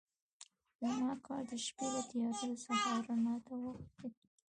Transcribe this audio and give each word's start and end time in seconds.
زما 0.79 1.13
کار 1.25 1.41
د 1.49 1.51
شپې 1.65 1.87
له 1.93 2.01
تیارو 2.09 2.39
د 2.53 2.53
سهار 2.65 3.01
رڼا 3.07 3.35
ته 3.45 3.53
وغځېد. 3.61 4.13